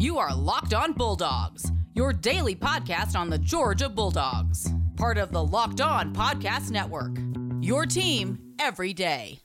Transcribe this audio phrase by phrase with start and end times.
[0.00, 5.44] You are Locked On Bulldogs, your daily podcast on the Georgia Bulldogs, part of the
[5.44, 7.18] Locked On Podcast Network.
[7.60, 9.40] Your team every day.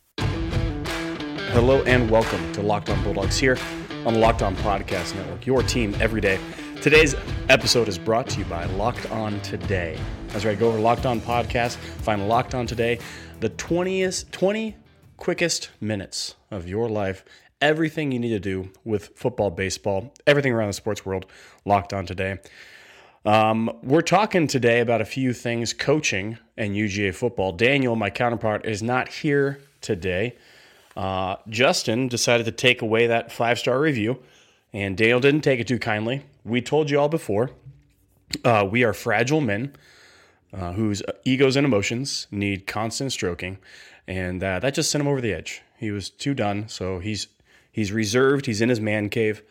[1.51, 3.57] Hello and welcome to Locked On Bulldogs here
[4.05, 6.39] on the Locked On Podcast Network, your team every day.
[6.81, 7.15] Today's
[7.49, 9.99] episode is brought to you by Locked On Today.
[10.29, 12.99] That's right, go over Locked On Podcast, find Locked On Today,
[13.41, 14.77] the 20th, 20
[15.17, 17.25] quickest minutes of your life
[17.61, 21.25] everything you need to do with football, baseball, everything around the sports world
[21.65, 22.39] locked on today.
[23.25, 27.51] Um, we're talking today about a few things coaching and UGA football.
[27.51, 30.35] Daniel, my counterpart, is not here today.
[30.95, 34.19] Uh, Justin decided to take away that five star review,
[34.73, 36.23] and Daniel didn't take it too kindly.
[36.43, 37.49] We told you all before
[38.43, 39.73] uh, we are fragile men
[40.53, 43.57] uh, whose egos and emotions need constant stroking,
[44.07, 45.63] and uh, that just sent him over the edge.
[45.77, 47.27] He was too done, so he's
[47.75, 48.45] He's reserved.
[48.45, 49.43] He's in his man cave.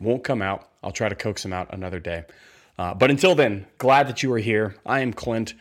[0.00, 0.68] Won't come out.
[0.82, 2.24] I'll try to coax him out another day.
[2.76, 4.74] Uh, but until then, glad that you are here.
[4.84, 5.54] I am Clint.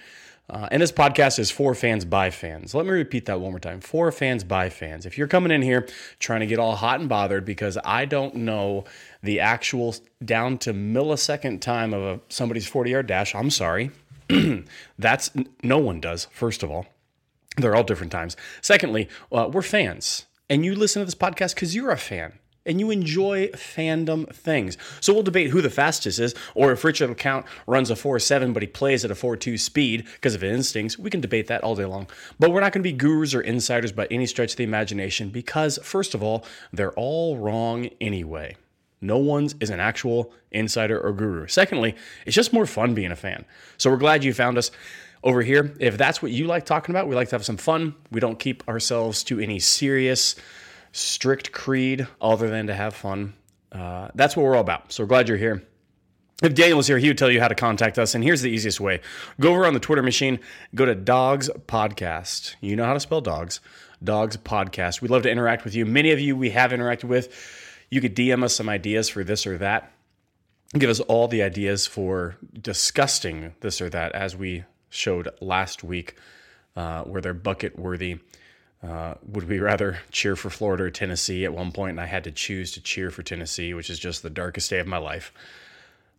[0.49, 2.73] Uh, and this podcast is for fans by fans.
[2.73, 3.81] Let me repeat that one more time.
[3.81, 5.05] For fans by fans.
[5.05, 8.33] If you're coming in here trying to get all hot and bothered because I don't
[8.33, 8.85] know
[9.21, 9.93] the actual
[10.25, 13.91] down to millisecond time of a, somebody's 40 yard dash, I'm sorry.
[14.97, 15.29] That's
[15.61, 16.87] no one does, first of all.
[17.57, 18.35] They're all different times.
[18.59, 22.33] Secondly, uh, we're fans and you listen to this podcast because you're a fan
[22.65, 24.77] and you enjoy fandom things.
[24.99, 28.61] So we'll debate who the fastest is, or if Richard LeCounte runs a 4.7 but
[28.61, 31.73] he plays at a 4.2 speed because of his instincts, we can debate that all
[31.73, 32.05] day long.
[32.37, 35.29] But we're not going to be gurus or insiders by any stretch of the imagination
[35.29, 36.43] because, first of all,
[36.73, 38.57] they're all wrong anyway.
[38.99, 41.47] No one's is an actual insider or guru.
[41.47, 43.45] Secondly, it's just more fun being a fan.
[43.77, 44.69] So we're glad you found us
[45.23, 45.73] over here.
[45.79, 47.95] If that's what you like talking about, we like to have some fun.
[48.11, 50.35] We don't keep ourselves to any serious,
[50.91, 53.33] strict creed other than to have fun.
[53.71, 54.91] Uh, that's what we're all about.
[54.91, 55.63] So we're glad you're here.
[56.41, 58.15] If Daniel was here, he would tell you how to contact us.
[58.15, 59.01] And here's the easiest way
[59.39, 60.39] go over on the Twitter machine,
[60.73, 62.55] go to Dogs Podcast.
[62.61, 63.59] You know how to spell dogs.
[64.03, 65.01] Dogs Podcast.
[65.01, 65.85] We'd love to interact with you.
[65.85, 67.29] Many of you we have interacted with.
[67.91, 69.91] You could DM us some ideas for this or that.
[70.73, 76.15] Give us all the ideas for disgusting this or that as we showed last week,
[76.75, 78.19] uh, where they're bucket worthy.
[78.83, 81.91] Uh, would we rather cheer for Florida or Tennessee at one point?
[81.91, 84.79] And I had to choose to cheer for Tennessee, which is just the darkest day
[84.79, 85.33] of my life.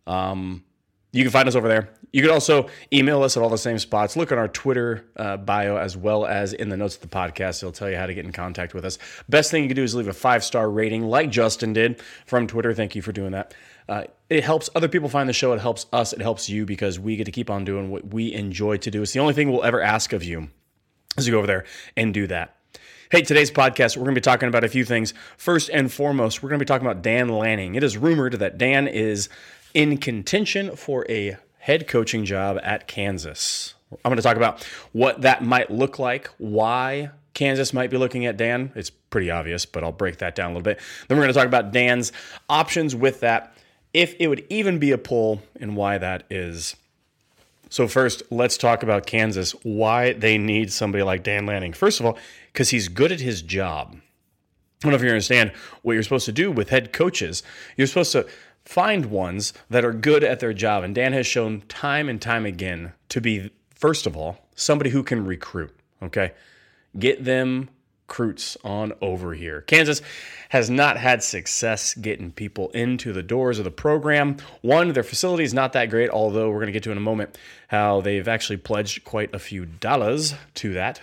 [0.05, 0.63] Um,
[1.13, 1.89] you can find us over there.
[2.11, 4.17] You can also email us at all the same spots.
[4.17, 7.59] Look on our Twitter uh, bio as well as in the notes of the podcast.
[7.59, 8.97] It'll tell you how to get in contact with us.
[9.29, 12.47] Best thing you can do is leave a five star rating, like Justin did from
[12.47, 12.73] Twitter.
[12.73, 13.53] Thank you for doing that.
[13.87, 15.53] Uh, it helps other people find the show.
[15.53, 16.13] It helps us.
[16.13, 19.03] It helps you because we get to keep on doing what we enjoy to do.
[19.03, 20.49] It's the only thing we'll ever ask of you
[21.17, 22.55] is to go over there and do that.
[23.11, 25.13] Hey, today's podcast, we're going to be talking about a few things.
[25.37, 27.75] First and foremost, we're going to be talking about Dan Lanning.
[27.75, 29.29] It is rumored that Dan is
[29.73, 33.73] in contention for a head coaching job at Kansas.
[33.91, 38.25] I'm going to talk about what that might look like, why Kansas might be looking
[38.25, 38.71] at Dan.
[38.75, 40.79] It's pretty obvious, but I'll break that down a little bit.
[41.07, 42.11] Then we're going to talk about Dan's
[42.49, 43.55] options with that
[43.93, 46.75] if it would even be a pull and why that is.
[47.69, 51.73] So, first, let's talk about Kansas, why they need somebody like Dan Lanning.
[51.73, 52.17] First of all,
[52.51, 53.95] because he's good at his job.
[53.95, 53.99] I
[54.81, 57.41] don't know if you understand what you're supposed to do with head coaches.
[57.77, 58.27] You're supposed to
[58.65, 60.83] find ones that are good at their job.
[60.83, 65.03] And Dan has shown time and time again to be, first of all, somebody who
[65.03, 65.75] can recruit.
[66.01, 66.33] Okay.
[66.97, 67.69] Get them
[68.13, 69.61] recruits on over here.
[69.61, 69.99] Kansas
[70.49, 74.37] has not had success getting people into the doors of the program.
[74.61, 77.01] One, their facility is not that great, although we're going to get to in a
[77.01, 77.35] moment
[77.69, 81.01] how they've actually pledged quite a few dollars to that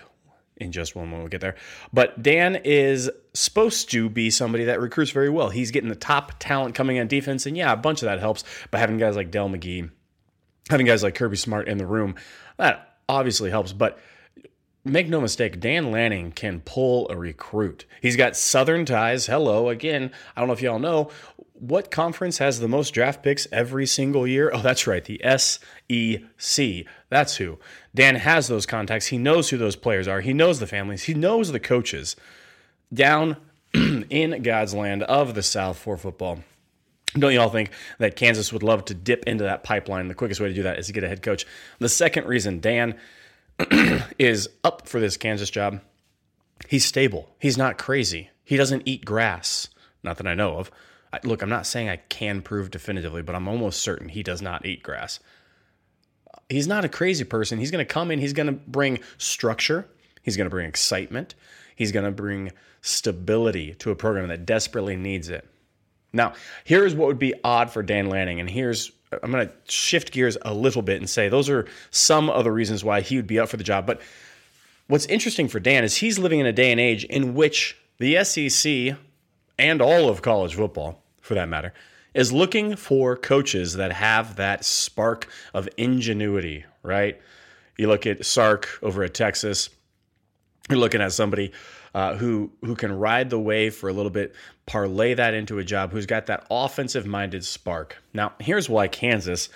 [0.60, 1.56] in just one moment we'll get there.
[1.93, 5.48] But Dan is supposed to be somebody that recruits very well.
[5.48, 8.44] He's getting the top talent coming on defense, and yeah, a bunch of that helps
[8.71, 9.91] by having guys like Dell McGee,
[10.69, 12.15] having guys like Kirby Smart in the room.
[12.59, 13.98] That obviously helps, but
[14.84, 17.84] make no mistake, Dan Lanning can pull a recruit.
[18.00, 19.26] He's got Southern ties.
[19.26, 20.10] Hello, again.
[20.36, 21.10] I don't know if y'all know
[21.60, 24.50] what conference has the most draft picks every single year.
[24.53, 26.86] Oh, that's right, the SEC.
[27.10, 27.59] That's who.
[27.94, 29.06] Dan has those contacts.
[29.06, 30.22] He knows who those players are.
[30.22, 31.04] He knows the families.
[31.04, 32.16] He knows the coaches
[32.92, 33.36] down
[33.74, 36.41] in God's land of the South for football.
[37.15, 40.09] Don't you all think that Kansas would love to dip into that pipeline?
[40.09, 41.44] The quickest way to do that is to get a head coach.
[41.78, 42.94] The second reason Dan
[44.18, 45.80] is up for this Kansas job.
[46.68, 47.34] He's stable.
[47.39, 48.30] He's not crazy.
[48.45, 49.68] He doesn't eat grass.
[50.03, 50.71] Not that I know of.
[51.12, 54.41] I, look, I'm not saying I can prove definitively, but I'm almost certain he does
[54.41, 55.21] not eat grass.
[56.48, 57.59] He's not a crazy person.
[57.59, 59.86] He's going to come in, he's going to bring structure,
[60.22, 61.34] he's going to bring excitement,
[61.77, 62.53] he's going to bring
[62.83, 65.47] stability to a program that desperately needs it.
[66.12, 66.33] Now,
[66.65, 70.36] here's what would be odd for Dan Lanning, and here's I'm going to shift gears
[70.42, 73.39] a little bit and say those are some of the reasons why he would be
[73.39, 73.86] up for the job.
[73.86, 74.01] But
[74.86, 78.22] what's interesting for Dan is he's living in a day and age in which the
[78.24, 78.97] SEC
[79.59, 81.72] and all of college football, for that matter,
[82.15, 87.21] is looking for coaches that have that spark of ingenuity, right?
[87.77, 89.71] You look at Sark over at Texas,
[90.68, 91.53] you're looking at somebody
[91.95, 94.34] uh, who who can ride the wave for a little bit,
[94.66, 98.03] parlay that into a job, who's got that offensive minded spark.
[98.13, 99.48] Now, here's why Kansas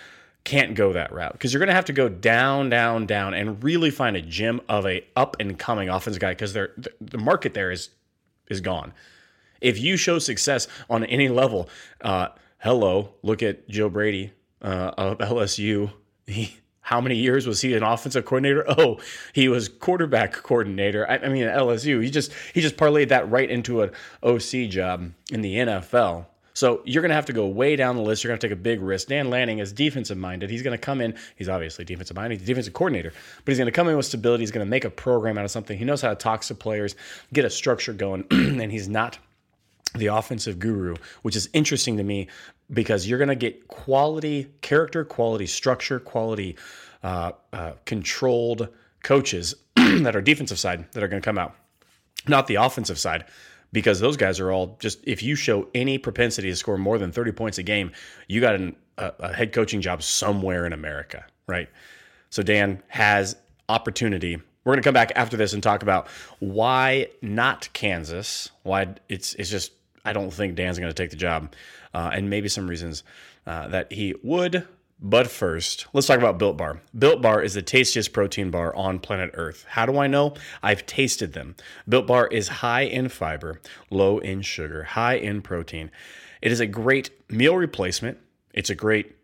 [0.45, 3.63] can't go that route because you're going to have to go down, down, down, and
[3.65, 6.71] really find a gem of a up and coming offensive guy because the,
[7.01, 7.91] the market there is
[8.49, 8.93] is gone.
[9.61, 11.69] If you show success on any level,
[12.03, 12.29] uh,
[12.59, 15.93] hello, look at Joe Brady uh, of LSU.
[16.27, 18.65] He how many years was he an offensive coordinator?
[18.77, 18.99] Oh,
[19.33, 21.09] he was quarterback coordinator.
[21.09, 23.91] I, I mean, at LSU, he just he just parlayed that right into an
[24.23, 26.27] OC job in the NFL.
[26.55, 28.23] So you're going to have to go way down the list.
[28.23, 29.09] You're going to take a big risk.
[29.09, 30.51] Dan Lanning is defensive minded.
[30.51, 31.17] He's going to come in.
[31.37, 32.39] He's obviously defensive minded.
[32.39, 33.13] He's defensive coordinator,
[33.45, 34.43] but he's going to come in with stability.
[34.43, 35.77] He's going to make a program out of something.
[35.79, 36.97] He knows how to talk to players,
[37.33, 39.19] get a structure going, and he's not
[39.95, 42.29] the offensive guru, which is interesting to me
[42.73, 46.57] because you're going to get quality character, quality structure, quality
[47.03, 48.69] uh, uh, controlled
[49.03, 51.55] coaches that are defensive side that are going to come out,
[52.27, 53.25] not the offensive side.
[53.73, 57.11] Because those guys are all just, if you show any propensity to score more than
[57.11, 57.91] 30 points a game,
[58.29, 61.69] you got an, a, a head coaching job somewhere in America, right?
[62.31, 63.35] So Dan has
[63.69, 66.09] opportunity we're going to come back after this and talk about
[66.41, 68.51] why not Kansas.
[68.63, 69.73] Why it's it's just
[70.05, 71.53] I don't think Dan's going to take the job,
[71.93, 73.03] uh, and maybe some reasons
[73.47, 74.67] uh, that he would.
[75.01, 76.81] But first, let's talk about Built Bar.
[76.97, 79.67] Built Bar is the tastiest protein bar on planet Earth.
[79.69, 80.35] How do I know?
[80.63, 81.57] I've tasted them.
[81.89, 83.61] Built Bar is high in fiber,
[83.91, 85.91] low in sugar, high in protein.
[86.41, 88.19] It is a great meal replacement.
[88.53, 89.17] It's a great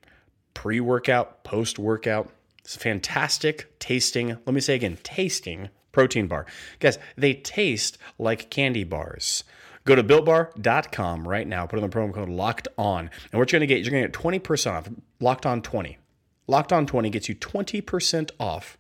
[0.55, 2.31] pre workout, post workout.
[2.59, 6.47] It's a fantastic tasting, let me say again, tasting protein bar.
[6.79, 9.45] Guys, they taste like candy bars.
[9.85, 13.11] Go to builtbar.com right now, put in the promo code locked on.
[13.33, 14.89] And what you're going to get, you're going to get 20% off.
[15.21, 15.99] Locked on 20.
[16.47, 18.77] Locked on 20 gets you 20% off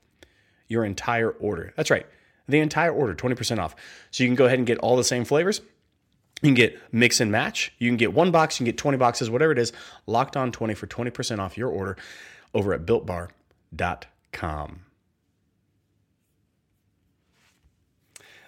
[0.69, 1.73] your entire order.
[1.76, 2.06] That's right.
[2.49, 3.76] The entire order, 20% off.
[4.11, 5.61] So you can go ahead and get all the same flavors.
[6.43, 7.73] You can get mix and match.
[7.79, 9.73] You can get one box, you can get 20 boxes, whatever it is.
[10.06, 11.97] Locked on 20 for 20% off your order
[12.55, 13.31] over at builtbar.com.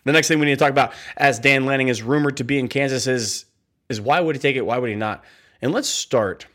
[0.05, 2.59] The next thing we need to talk about, as Dan Lanning is rumored to be
[2.59, 3.45] in Kansas, is
[3.89, 4.67] is why would he take it?
[4.67, 5.25] Why would he not?
[5.61, 6.47] And let's start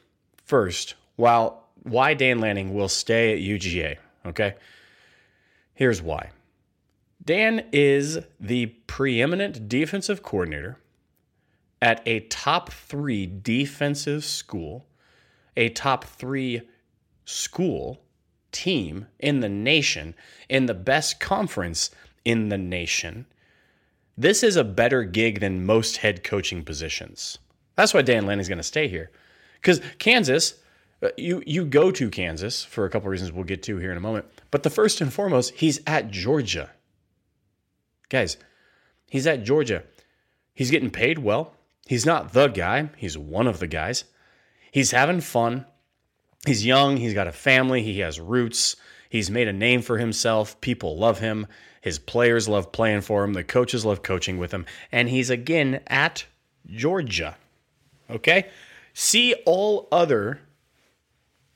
[0.46, 0.96] first.
[1.16, 3.98] While why Dan Lanning will stay at UGA.
[4.26, 4.56] Okay,
[5.74, 6.32] here's why.
[7.24, 10.80] Dan is the preeminent defensive coordinator
[11.82, 14.86] at a top three defensive school,
[15.56, 16.62] a top three
[17.26, 18.02] school
[18.52, 20.16] team in the nation,
[20.50, 21.92] in the best conference
[22.26, 23.26] in the nation.
[24.18, 27.38] This is a better gig than most head coaching positions.
[27.76, 29.12] That's why Dan Lanning's going to stay here.
[29.62, 30.56] Because Kansas,
[31.04, 33.92] uh, you you go to Kansas for a couple of reasons we'll get to here
[33.92, 34.26] in a moment.
[34.50, 36.72] But the first and foremost, he's at Georgia.
[38.10, 38.38] Guys,
[39.10, 39.84] he's at Georgia.
[40.54, 41.54] He's getting paid well.
[41.86, 44.06] He's not the guy, he's one of the guys.
[44.72, 45.66] He's having fun.
[46.46, 48.76] He's young, he's got a family, he has roots.
[49.10, 50.60] He's made a name for himself.
[50.60, 51.48] People love him.
[51.88, 53.32] His players love playing for him.
[53.32, 54.66] The coaches love coaching with him.
[54.92, 56.26] And he's again at
[56.70, 57.38] Georgia.
[58.10, 58.50] Okay?
[58.94, 60.42] See all other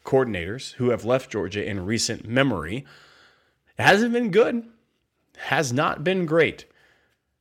[0.06, 2.86] coordinators who have left Georgia in recent memory.
[3.78, 4.64] It hasn't been good,
[5.38, 6.64] has not been great.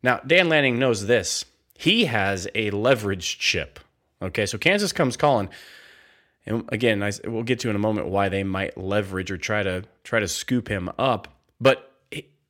[0.03, 1.45] Now, Dan Lanning knows this.
[1.79, 3.79] He has a leverage chip.
[4.21, 5.49] Okay, so Kansas comes calling.
[6.45, 9.63] And again, I, we'll get to in a moment why they might leverage or try
[9.63, 11.29] to try to scoop him up.
[11.61, 11.90] But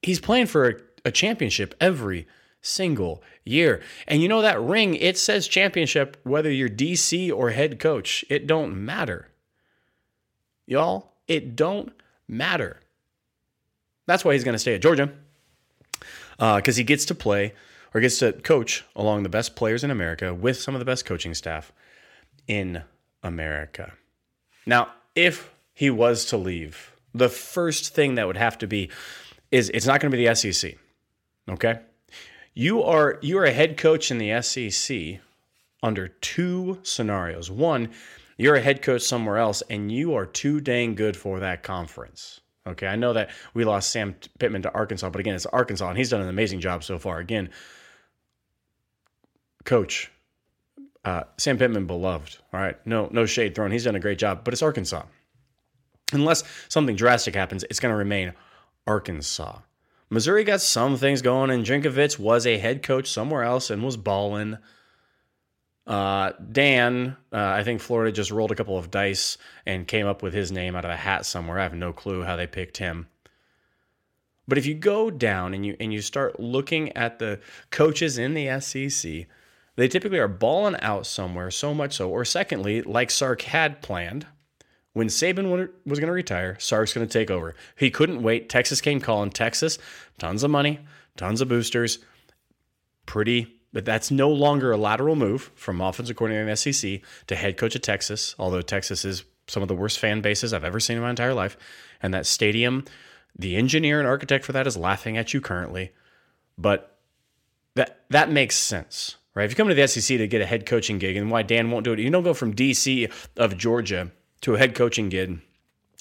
[0.02, 0.74] he's playing for a,
[1.06, 2.26] a championship every
[2.62, 3.82] single year.
[4.06, 8.24] And you know that ring, it says championship whether you're DC or head coach.
[8.28, 9.28] It don't matter.
[10.66, 11.92] Y'all, it don't
[12.28, 12.80] matter.
[14.06, 15.10] That's why he's going to stay at Georgia.
[16.38, 17.54] Because uh, he gets to play
[17.92, 21.04] or gets to coach along the best players in America with some of the best
[21.04, 21.72] coaching staff
[22.46, 22.82] in
[23.22, 23.92] America.
[24.64, 28.90] Now, if he was to leave, the first thing that would have to be
[29.50, 30.76] is it's not going to be the SEC.
[31.48, 31.80] Okay?
[32.54, 35.20] You are you are a head coach in the SEC
[35.82, 37.50] under two scenarios.
[37.50, 37.90] One,
[38.36, 42.40] you're a head coach somewhere else and you are too dang good for that conference.
[42.66, 45.98] Okay, I know that we lost Sam Pittman to Arkansas, but again, it's Arkansas and
[45.98, 47.18] he's done an amazing job so far.
[47.18, 47.50] Again,
[49.64, 50.10] coach,
[51.04, 52.38] uh, Sam Pittman beloved.
[52.52, 53.70] All right, no no shade thrown.
[53.70, 55.04] He's done a great job, but it's Arkansas.
[56.12, 58.34] Unless something drastic happens, it's going to remain
[58.86, 59.58] Arkansas.
[60.08, 63.96] Missouri got some things going, and Drinkwitz was a head coach somewhere else and was
[63.96, 64.58] balling.
[65.86, 70.22] Uh, Dan, uh, I think Florida just rolled a couple of dice and came up
[70.22, 71.58] with his name out of a hat somewhere.
[71.58, 73.08] I have no clue how they picked him.
[74.48, 77.38] But if you go down and you and you start looking at the
[77.70, 79.26] coaches in the SEC,
[79.76, 82.10] they typically are balling out somewhere, so much so.
[82.10, 84.26] Or secondly, like Sark had planned,
[85.00, 87.54] when Saban was going to retire, Sark's going to take over.
[87.74, 88.50] He couldn't wait.
[88.50, 89.30] Texas came calling.
[89.30, 89.78] Texas,
[90.18, 90.78] tons of money,
[91.16, 92.00] tons of boosters,
[93.06, 93.46] pretty.
[93.72, 97.74] But that's no longer a lateral move from offensive coordinator in SEC to head coach
[97.74, 101.02] of Texas, although Texas is some of the worst fan bases I've ever seen in
[101.02, 101.56] my entire life.
[102.02, 102.84] And that stadium,
[103.34, 105.92] the engineer and architect for that is laughing at you currently.
[106.58, 106.98] But
[107.74, 109.46] that that makes sense, right?
[109.46, 111.70] If you come to the SEC to get a head coaching gig and why Dan
[111.70, 114.10] won't do it, you don't go from DC of Georgia
[114.42, 115.40] to a head coaching gig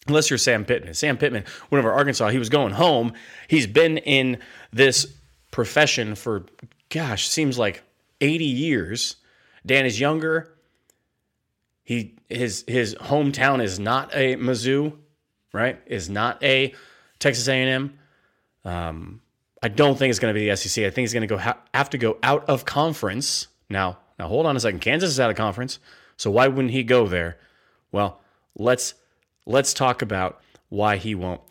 [0.09, 0.93] unless you're Sam Pittman.
[0.93, 3.13] Sam Pittman, whenever Arkansas, he was going home.
[3.47, 4.39] He's been in
[4.73, 5.07] this
[5.51, 6.45] profession for,
[6.89, 7.83] gosh, seems like
[8.19, 9.15] 80 years.
[9.65, 10.53] Dan is younger.
[11.83, 14.93] He his his hometown is not a Mizzou,
[15.51, 15.81] right?
[15.87, 16.75] Is not a
[17.17, 17.97] Texas A&M.
[18.63, 19.21] Um,
[19.63, 20.85] I don't think it's going to be the SEC.
[20.85, 23.97] I think he's going to go ha- have to go out of conference now.
[24.19, 24.81] Now hold on a second.
[24.81, 25.79] Kansas is out of conference,
[26.15, 27.37] so why wouldn't he go there?
[27.91, 28.21] Well,
[28.59, 28.93] let's
[29.47, 30.39] let's talk about
[30.69, 31.41] why he won't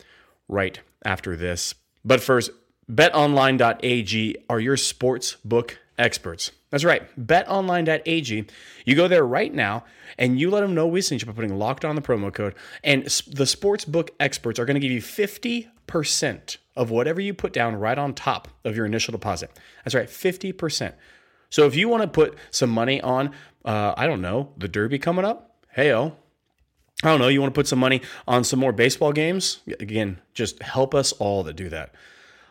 [0.47, 1.75] right after this.
[2.05, 2.51] But first,
[2.89, 6.51] betonline.ag are your sports book experts.
[6.69, 7.03] That's right.
[7.19, 8.45] BetOnline.ag.
[8.85, 9.83] You go there right now
[10.17, 12.55] and you let them know we sent you by putting locked on the promo code.
[12.83, 17.51] And the sports book experts are going to give you 50% of whatever you put
[17.51, 19.51] down right on top of your initial deposit.
[19.83, 20.93] That's right, 50%.
[21.49, 23.31] So if you want to put some money on,
[23.65, 25.91] uh, I don't know, the Derby coming up, hey,
[27.03, 29.59] I don't know, you want to put some money on some more baseball games?
[29.79, 31.93] Again, just help us all that do that.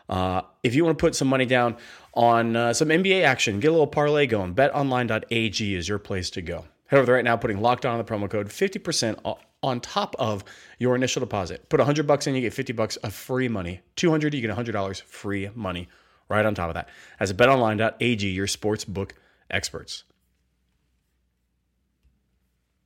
[0.09, 1.77] Uh, if you want to put some money down
[2.15, 6.41] on uh, some NBA action, get a little parlay going, betonline.ag is your place to
[6.41, 6.65] go.
[6.87, 10.43] Head over there right now, putting locked on the promo code, 50% on top of
[10.79, 11.69] your initial deposit.
[11.69, 13.81] Put 100 bucks in, you get 50 bucks of free money.
[13.97, 15.87] 200, you get $100 free money
[16.27, 16.89] right on top of that.
[17.19, 19.13] As a betonline.ag, your sports book
[19.51, 20.05] experts.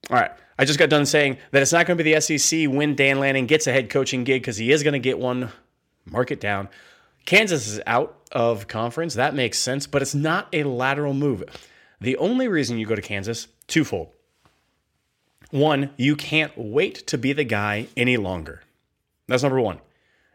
[0.09, 0.31] All right.
[0.57, 3.19] I just got done saying that it's not going to be the SEC when Dan
[3.19, 5.51] Lanning gets a head coaching gig because he is going to get one.
[6.05, 6.69] Mark it down.
[7.25, 9.15] Kansas is out of conference.
[9.15, 11.43] That makes sense, but it's not a lateral move.
[12.01, 14.09] The only reason you go to Kansas, twofold.
[15.51, 18.61] One, you can't wait to be the guy any longer.
[19.27, 19.79] That's number one.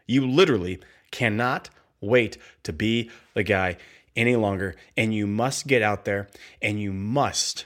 [0.07, 0.79] You literally
[1.11, 1.69] cannot
[2.01, 3.77] wait to be the guy
[4.15, 4.75] any longer.
[4.97, 6.27] And you must get out there
[6.61, 7.65] and you must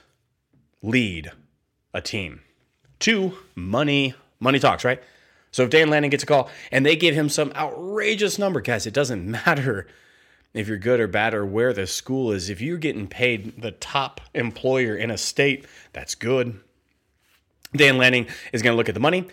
[0.82, 1.32] lead
[1.94, 2.42] a team.
[3.00, 4.14] Two, money.
[4.40, 5.02] Money talks, right?
[5.52, 8.86] So if Dan Lanning gets a call and they give him some outrageous number, guys,
[8.86, 9.88] it doesn't matter
[10.54, 12.50] if you're good or bad or where the school is.
[12.50, 16.60] If you're getting paid the top employer in a state, that's good.
[17.76, 19.28] Dan Lanning is going to look at the money.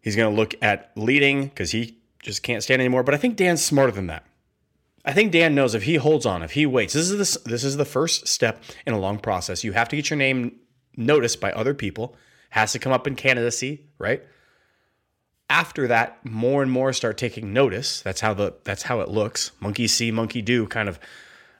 [0.00, 3.02] He's going to look at leading because he just can't stand anymore.
[3.02, 4.24] But I think Dan's smarter than that.
[5.04, 7.64] I think Dan knows if he holds on, if he waits, this is the, this
[7.64, 9.64] is the first step in a long process.
[9.64, 10.56] You have to get your name
[10.96, 12.16] noticed by other people.
[12.50, 14.22] Has to come up in candidacy, right?
[15.48, 18.02] After that, more and more start taking notice.
[18.02, 19.52] That's how the that's how it looks.
[19.60, 20.98] Monkey see, monkey do kind of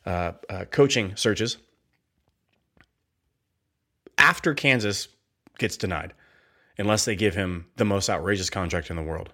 [0.04, 1.58] uh, uh, coaching searches.
[4.18, 5.08] After Kansas
[5.58, 6.12] gets denied,
[6.78, 9.30] unless they give him the most outrageous contract in the world.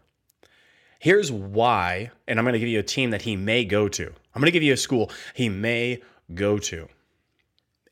[0.99, 4.07] Here's why, and I'm going to give you a team that he may go to.
[4.07, 6.03] I'm going to give you a school he may
[6.35, 6.89] go to.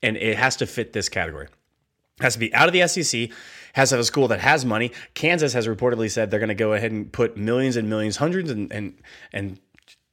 [0.03, 1.49] And it has to fit this category
[2.21, 3.31] has to be out of the SEC,
[3.73, 4.93] has to have a school that has money.
[5.15, 8.51] Kansas has reportedly said they're going to go ahead and put millions and millions, hundreds
[8.51, 8.95] and and
[9.33, 9.59] and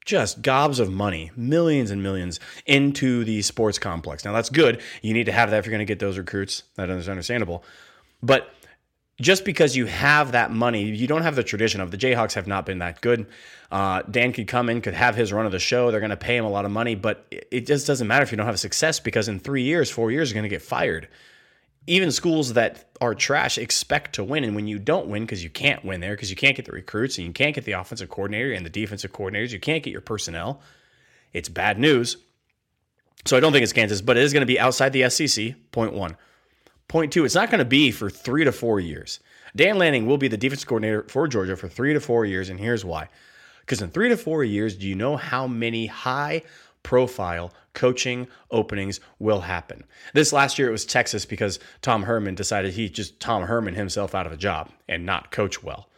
[0.04, 4.26] just gobs of money, millions and millions into the sports complex.
[4.26, 4.82] Now that's good.
[5.02, 6.64] You need to have that if you're going to get those recruits.
[6.76, 7.64] That is understandable.
[8.24, 8.52] But
[9.22, 12.48] just because you have that money, you don't have the tradition of the Jayhawks have
[12.48, 13.28] not been that good.
[13.72, 15.92] Uh, Dan could come in, could have his run of the show.
[15.92, 18.32] They're going to pay him a lot of money, but it just doesn't matter if
[18.32, 21.08] you don't have success because in three years, four years, you're going to get fired
[21.88, 24.44] even schools that are trash expect to win.
[24.44, 26.72] And when you don't win, because you can't win there, because you can't get the
[26.72, 29.92] recruits and you can't get the offensive coordinator and the defensive coordinators, you can't get
[29.92, 30.62] your personnel,
[31.34, 32.18] it's bad news.
[33.26, 35.56] So I don't think it's Kansas, but it is going to be outside the SEC.
[35.72, 36.18] Point one.
[36.88, 39.20] Point two, it's not going to be for three to four years.
[39.56, 42.60] Dan Lanning will be the defensive coordinator for Georgia for three to four years, and
[42.60, 43.10] here's why.
[43.62, 46.44] Because in three to four years, do you know how many high
[46.84, 49.84] profile coaching openings will happen.
[50.14, 54.14] This last year it was Texas because Tom Herman decided he just Tom Herman himself
[54.14, 55.90] out of a job and not coach well.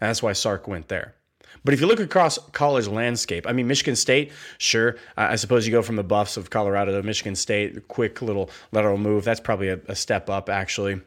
[0.00, 1.14] And that's why Sark went there.
[1.64, 4.96] But if you look across college landscape, I mean, Michigan State, sure.
[5.16, 8.96] I suppose you go from the Buffs of Colorado to Michigan State, quick little lateral
[8.96, 9.24] move.
[9.24, 11.00] That's probably a, a step up, actually.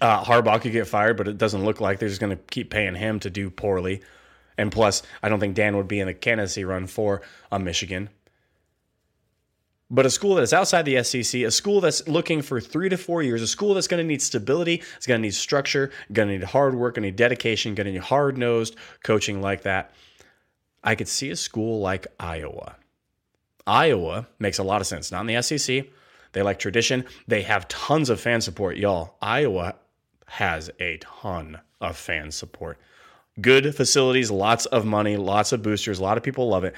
[0.00, 2.70] Uh, Harbaugh could get fired, but it doesn't look like they're just going to keep
[2.70, 4.02] paying him to do poorly.
[4.60, 8.10] And plus, I don't think Dan would be in the candidacy run for a Michigan.
[9.90, 13.22] But a school that's outside the SEC, a school that's looking for three to four
[13.22, 16.38] years, a school that's going to need stability, it's going to need structure, going to
[16.38, 19.92] need hard work, going to need dedication, going to need hard nosed coaching like that.
[20.84, 22.76] I could see a school like Iowa.
[23.66, 25.10] Iowa makes a lot of sense.
[25.10, 25.86] Not in the SEC.
[26.32, 27.06] They like tradition.
[27.26, 29.16] They have tons of fan support, y'all.
[29.22, 29.76] Iowa
[30.26, 32.78] has a ton of fan support.
[33.40, 35.98] Good facilities, lots of money, lots of boosters.
[35.98, 36.74] A lot of people love it.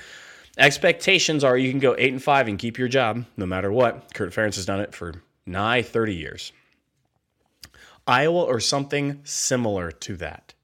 [0.59, 4.12] Expectations are you can go eight and five and keep your job no matter what.
[4.12, 5.14] Kirk Ferentz has done it for
[5.47, 6.52] nigh 30 years.
[8.07, 10.54] Iowa or something similar to that.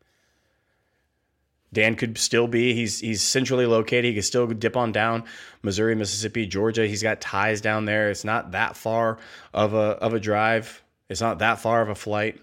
[1.72, 2.72] Dan could still be.
[2.74, 4.06] He's he's centrally located.
[4.06, 5.24] He could still dip on down
[5.62, 6.86] Missouri, Mississippi, Georgia.
[6.86, 8.10] He's got ties down there.
[8.10, 9.18] It's not that far
[9.52, 10.82] of a of a drive.
[11.08, 12.40] It's not that far of a flight.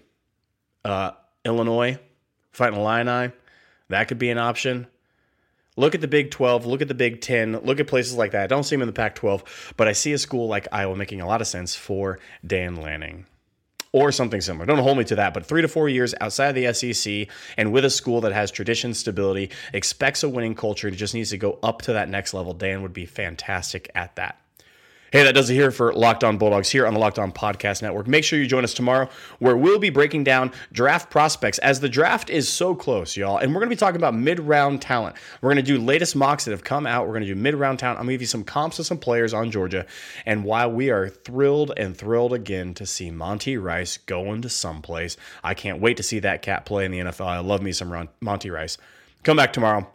[0.84, 1.12] Uh,
[1.44, 1.98] Illinois,
[2.52, 3.32] fighting Illini,
[3.88, 4.86] that could be an option.
[5.76, 8.44] Look at the Big 12, look at the Big 10, look at places like that.
[8.44, 10.96] I don't see them in the Pac 12, but I see a school like Iowa
[10.96, 13.26] making a lot of sense for Dan Lanning
[13.92, 14.66] or something similar.
[14.66, 17.72] Don't hold me to that, but three to four years outside of the SEC and
[17.72, 21.38] with a school that has tradition, stability, expects a winning culture, and just needs to
[21.38, 24.40] go up to that next level, Dan would be fantastic at that.
[25.12, 27.80] Hey, that does it here for Locked On Bulldogs here on the Locked On Podcast
[27.80, 28.08] Network.
[28.08, 29.08] Make sure you join us tomorrow
[29.38, 33.38] where we'll be breaking down draft prospects as the draft is so close, y'all.
[33.38, 35.14] And we're going to be talking about mid round talent.
[35.40, 37.06] We're going to do latest mocks that have come out.
[37.06, 38.00] We're going to do mid round talent.
[38.00, 39.86] I'm going to give you some comps of some players on Georgia.
[40.26, 45.16] And while we are thrilled and thrilled again to see Monty Rice going to someplace,
[45.44, 47.26] I can't wait to see that cat play in the NFL.
[47.26, 48.76] I love me some Monty Rice.
[49.22, 49.86] Come back tomorrow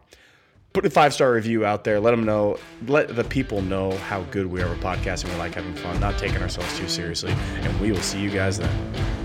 [0.73, 1.99] put a five star review out there.
[1.99, 2.57] Let them know,
[2.87, 5.29] let the people know how good we are with podcasting.
[5.29, 7.31] We like having fun, not taking ourselves too seriously.
[7.31, 9.20] And we will see you guys then.